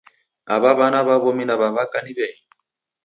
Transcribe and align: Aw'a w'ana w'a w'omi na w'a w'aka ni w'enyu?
Aw'a 0.53 0.71
w'ana 0.77 0.99
w'a 1.07 1.15
w'omi 1.21 1.43
na 1.47 1.55
w'a 1.59 1.67
w'aka 1.75 1.99
ni 2.01 2.11
w'enyu? 2.17 2.43